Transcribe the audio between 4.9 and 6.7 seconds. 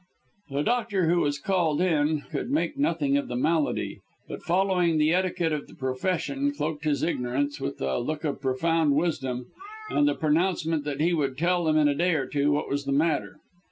the etiquette of the profession,